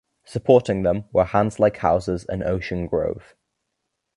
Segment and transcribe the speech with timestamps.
[0.25, 3.35] Supporting them were Hands Like Houses and Ocean Grove.